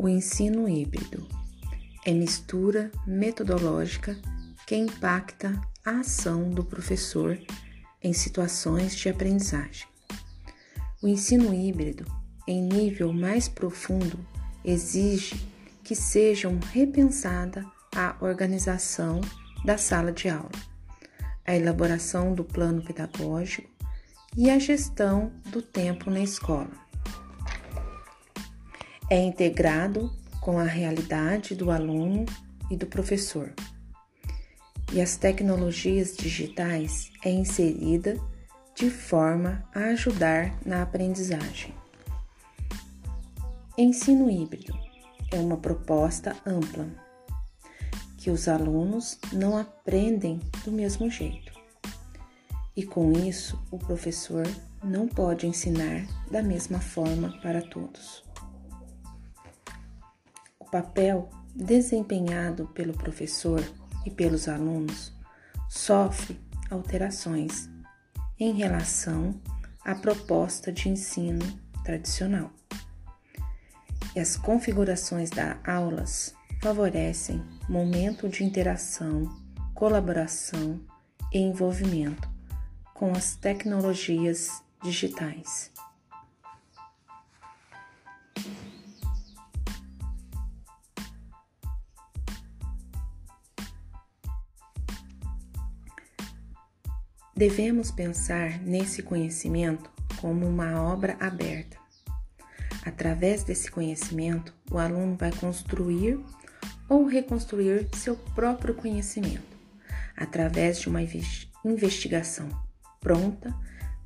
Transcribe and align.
O 0.00 0.08
ensino 0.08 0.68
híbrido 0.68 1.26
é 2.06 2.12
mistura 2.12 2.88
metodológica 3.04 4.16
que 4.64 4.76
impacta 4.76 5.60
a 5.84 5.98
ação 5.98 6.50
do 6.50 6.62
professor 6.62 7.36
em 8.00 8.12
situações 8.12 8.94
de 8.94 9.08
aprendizagem. 9.08 9.88
O 11.02 11.08
ensino 11.08 11.52
híbrido, 11.52 12.04
em 12.46 12.62
nível 12.62 13.12
mais 13.12 13.48
profundo, 13.48 14.24
exige 14.64 15.34
que 15.82 15.96
sejam 15.96 16.60
repensada 16.70 17.66
a 17.92 18.14
organização 18.20 19.20
da 19.64 19.76
sala 19.76 20.12
de 20.12 20.28
aula, 20.28 20.52
a 21.44 21.56
elaboração 21.56 22.34
do 22.34 22.44
plano 22.44 22.84
pedagógico 22.84 23.68
e 24.36 24.48
a 24.48 24.60
gestão 24.60 25.32
do 25.46 25.60
tempo 25.60 26.08
na 26.08 26.20
escola 26.20 26.87
é 29.10 29.18
integrado 29.18 30.12
com 30.40 30.58
a 30.58 30.64
realidade 30.64 31.54
do 31.54 31.70
aluno 31.70 32.26
e 32.70 32.76
do 32.76 32.86
professor. 32.86 33.52
E 34.92 35.00
as 35.00 35.16
tecnologias 35.16 36.16
digitais 36.16 37.10
é 37.24 37.30
inserida 37.30 38.18
de 38.74 38.90
forma 38.90 39.64
a 39.74 39.80
ajudar 39.90 40.58
na 40.64 40.82
aprendizagem. 40.82 41.74
Ensino 43.76 44.30
híbrido 44.30 44.74
é 45.30 45.38
uma 45.38 45.56
proposta 45.56 46.36
ampla 46.46 46.88
que 48.18 48.30
os 48.30 48.48
alunos 48.48 49.18
não 49.32 49.56
aprendem 49.56 50.40
do 50.64 50.72
mesmo 50.72 51.10
jeito. 51.10 51.52
E 52.76 52.84
com 52.84 53.12
isso, 53.12 53.58
o 53.70 53.78
professor 53.78 54.46
não 54.82 55.08
pode 55.08 55.46
ensinar 55.46 56.06
da 56.30 56.42
mesma 56.42 56.80
forma 56.80 57.36
para 57.40 57.62
todos 57.62 58.27
papel 60.70 61.28
desempenhado 61.54 62.66
pelo 62.68 62.92
professor 62.92 63.62
e 64.06 64.10
pelos 64.10 64.48
alunos 64.48 65.12
sofre 65.68 66.40
alterações 66.70 67.68
em 68.38 68.52
relação 68.52 69.40
à 69.84 69.94
proposta 69.94 70.72
de 70.72 70.88
ensino 70.88 71.44
tradicional. 71.84 72.50
E 74.14 74.20
as 74.20 74.36
configurações 74.36 75.30
das 75.30 75.56
aulas 75.66 76.34
favorecem 76.62 77.42
momento 77.68 78.28
de 78.28 78.44
interação, 78.44 79.28
colaboração 79.74 80.80
e 81.32 81.38
envolvimento 81.38 82.28
com 82.94 83.12
as 83.12 83.36
tecnologias 83.36 84.62
digitais. 84.82 85.70
Devemos 97.38 97.92
pensar 97.92 98.58
nesse 98.62 99.00
conhecimento 99.00 99.88
como 100.20 100.44
uma 100.44 100.82
obra 100.82 101.16
aberta. 101.20 101.76
Através 102.84 103.44
desse 103.44 103.70
conhecimento, 103.70 104.52
o 104.68 104.76
aluno 104.76 105.14
vai 105.14 105.30
construir 105.30 106.18
ou 106.88 107.06
reconstruir 107.06 107.88
seu 107.94 108.16
próprio 108.16 108.74
conhecimento, 108.74 109.56
através 110.16 110.80
de 110.80 110.88
uma 110.88 111.00
investigação 111.64 112.48
pronta 112.98 113.54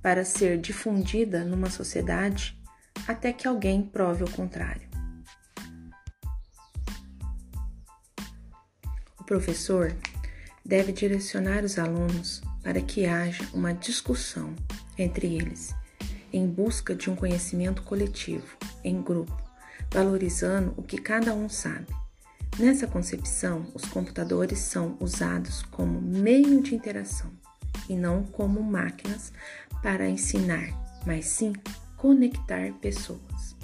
para 0.00 0.24
ser 0.24 0.58
difundida 0.58 1.44
numa 1.44 1.68
sociedade 1.68 2.58
até 3.06 3.30
que 3.30 3.46
alguém 3.46 3.82
prove 3.82 4.24
o 4.24 4.30
contrário. 4.30 4.88
O 9.20 9.24
professor 9.24 9.94
deve 10.64 10.92
direcionar 10.92 11.62
os 11.62 11.78
alunos 11.78 12.40
para 12.68 12.82
que 12.82 13.06
haja 13.06 13.48
uma 13.54 13.72
discussão 13.72 14.54
entre 14.98 15.38
eles, 15.38 15.74
em 16.30 16.46
busca 16.46 16.94
de 16.94 17.08
um 17.08 17.16
conhecimento 17.16 17.82
coletivo, 17.82 18.58
em 18.84 19.00
grupo, 19.00 19.34
valorizando 19.90 20.74
o 20.76 20.82
que 20.82 20.98
cada 20.98 21.32
um 21.32 21.48
sabe. 21.48 21.86
Nessa 22.58 22.86
concepção, 22.86 23.66
os 23.72 23.86
computadores 23.86 24.58
são 24.58 24.98
usados 25.00 25.62
como 25.62 25.98
meio 25.98 26.60
de 26.60 26.74
interação 26.74 27.32
e 27.88 27.96
não 27.96 28.22
como 28.22 28.62
máquinas 28.62 29.32
para 29.82 30.06
ensinar, 30.06 30.68
mas 31.06 31.24
sim 31.24 31.54
conectar 31.96 32.70
pessoas. 32.82 33.56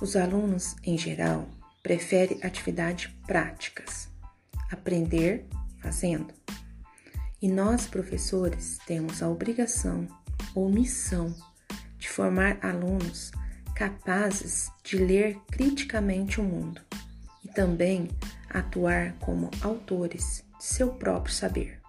Os 0.00 0.14
alunos, 0.14 0.76
em 0.84 0.96
geral, 0.96 1.48
preferem 1.82 2.38
atividades 2.44 3.10
práticas 3.26 4.14
aprender 4.70 5.46
fazendo. 5.80 6.32
E 7.40 7.48
nós, 7.48 7.86
professores, 7.86 8.78
temos 8.86 9.22
a 9.22 9.28
obrigação 9.28 10.08
ou 10.54 10.70
missão 10.70 11.34
de 11.98 12.08
formar 12.08 12.58
alunos 12.62 13.30
capazes 13.74 14.70
de 14.82 14.96
ler 14.96 15.38
criticamente 15.50 16.40
o 16.40 16.44
mundo 16.44 16.80
e 17.44 17.48
também 17.48 18.08
atuar 18.48 19.12
como 19.20 19.50
autores 19.60 20.42
de 20.58 20.64
seu 20.64 20.88
próprio 20.94 21.34
saber. 21.34 21.85